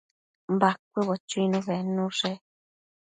Bacuëbo 0.59 1.13
chuinu 1.29 1.59
bednushe 1.67 2.29